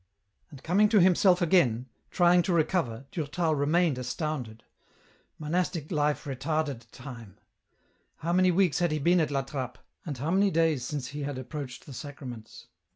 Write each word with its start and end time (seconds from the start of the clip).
And, 0.49 0.63
coming 0.63 0.89
to 0.89 0.99
himself 0.99 1.43
again, 1.43 1.85
trying 2.09 2.41
to 2.41 2.53
recover, 2.53 3.05
Durtal 3.11 3.53
remained 3.53 3.99
astounded. 3.99 4.63
Monastic 5.37 5.91
life 5.91 6.23
retarded 6.23 6.87
time. 6.91 7.37
How 8.15 8.33
many 8.33 8.49
weeks 8.49 8.79
had 8.79 8.91
he 8.91 8.97
been 8.97 9.19
at 9.19 9.29
La 9.29 9.43
Trappe, 9.43 9.77
and 10.03 10.17
how 10.17 10.31
many 10.31 10.49
days 10.49 10.83
since 10.83 11.09
had 11.09 11.35
he 11.35 11.41
approached 11.41 11.85
the 11.85 11.93
Sacraments? 11.93 12.65